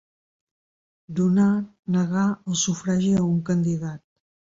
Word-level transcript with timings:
Donar, 1.19 1.51
negar, 1.99 2.27
el 2.51 2.61
sufragi 2.65 3.15
a 3.23 3.25
un 3.31 3.41
candidat. 3.53 4.09